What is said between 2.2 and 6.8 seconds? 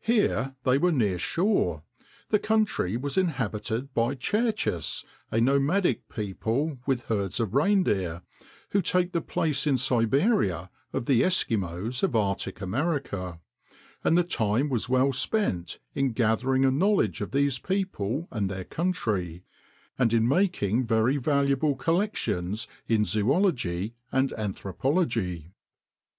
the country was inhabited by Tchuktches—a nomadic people,